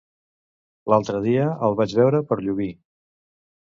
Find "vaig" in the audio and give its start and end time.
1.83-1.97